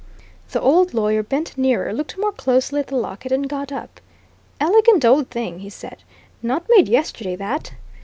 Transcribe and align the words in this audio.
The 0.49 0.59
old 0.59 0.95
lawyer 0.95 1.21
bent 1.21 1.59
nearer, 1.59 1.93
looked 1.93 2.17
more 2.17 2.31
closely 2.31 2.79
at 2.79 2.87
the 2.87 2.95
locket, 2.95 3.31
and 3.31 3.47
got 3.47 3.71
up. 3.71 4.01
"Elegant 4.59 5.05
old 5.05 5.29
thing!" 5.29 5.59
he 5.59 5.69
said. 5.69 6.01
"Not 6.41 6.63
made 6.75 6.87
yesterday, 6.89 7.35
that! 7.35 7.73